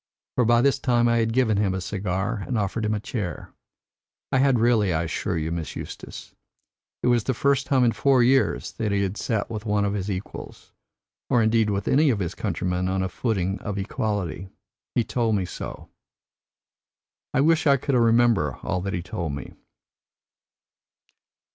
[0.33, 3.53] For by this time I had given him a cigar and offered him a chair.
[4.31, 6.33] I had really, I assure you, Miss Eustace.
[7.03, 9.93] It was the first time in four years that he had sat with one of
[9.93, 10.71] his equals,
[11.29, 14.49] or indeed with any of his countrymen on a footing of equality.
[14.95, 15.87] He told me so.
[17.31, 19.53] I wish I could remember all that he told me."